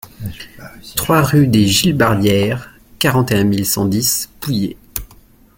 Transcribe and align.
trois 0.95 1.21
rue 1.21 1.45
des 1.45 1.67
Gilbardières, 1.67 2.73
quarante 2.97 3.31
et 3.31 3.35
un 3.35 3.43
mille 3.43 3.67
cent 3.67 3.85
dix 3.85 4.31
Pouillé 4.39 4.75